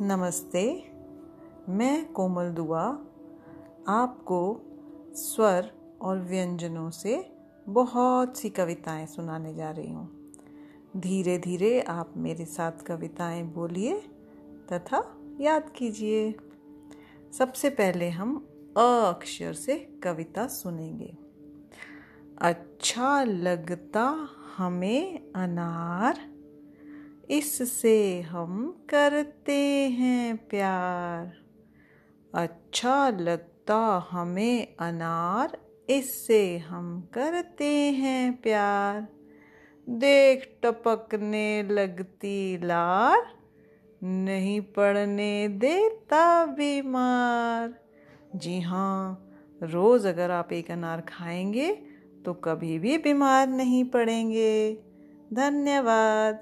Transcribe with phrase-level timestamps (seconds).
[0.00, 0.92] नमस्ते,
[1.68, 2.82] मैं कोमल दुआ,
[3.88, 4.60] आपको
[5.14, 5.70] स्वर
[6.02, 7.32] और व्यंजनों से
[7.68, 10.32] बहुत सी कविताएँ सुनाने जा रही हूँ।
[10.96, 14.00] धीरे धीरे आप मेरे साथ कविताएँ बोलिए
[14.72, 16.36] तथा याद कीजिए।
[17.38, 21.16] सबसे पहले हम अ अक्षर से कविता सुनेंगे।
[22.38, 26.35] अच्छा लगता हमें अनार
[27.30, 31.32] इससे हम करते हैं प्यार।
[32.34, 35.58] अच्छा लगता हमें अनार,
[35.90, 39.06] इससे हम करते हैं प्यार।
[39.88, 43.22] देख टपकने लगती लार,
[44.02, 47.74] नहीं पड़ने देता बीमार।
[48.36, 49.30] जी हाँ
[49.62, 51.72] रोज़ अगर आप एक अनार खाएँगे
[52.24, 54.78] तो कभी भी बीमार नहीं पड़ेंगे।
[55.32, 56.40] धन्यवाद।